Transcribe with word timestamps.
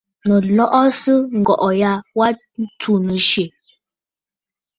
Nɨ̀ 0.27 0.39
lɔꞌɔsə 0.57 1.11
ŋgɔ̀ꞌɔ̀ 1.39 1.73
ya 1.81 1.91
wa 2.17 2.27
ntsù 2.61 2.93
nɨ̀syɛ̀! 3.05 3.49